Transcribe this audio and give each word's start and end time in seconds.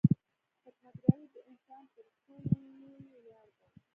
•خدمتګاري 0.63 1.25
د 1.33 1.35
انسان 1.49 1.83
تر 1.93 2.05
ټولو 2.25 2.55
لوی 2.79 3.03
ویاړ 3.25 3.47
دی. 3.59 3.69